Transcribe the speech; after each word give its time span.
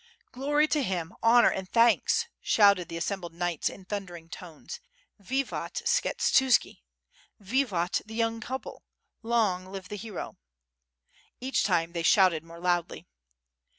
"Glory 0.31 0.67
to 0.67 0.81
him! 0.81 1.13
honor 1.21 1.51
and 1.51 1.69
thanks!" 1.69 2.27
shouted 2.41 2.89
the 2.89 2.97
assembled 2.97 3.35
knights 3.35 3.69
in 3.69 3.85
thundering 3.85 4.29
tones. 4.29 4.79
''Vivat 5.19 5.83
Sksehtuski! 5.85 6.79
Vivat 7.39 8.01
the 8.03 8.15
young 8.15 8.39
couple! 8.41 8.81
long 9.21 9.67
live 9.67 9.89
the 9.89 9.95
hero!" 9.97 10.37
Each 11.39 11.63
time 11.63 11.93
thoy 11.93 12.01
shouted 12.03 12.43
more 12.43 12.59
loudly. 12.59 13.05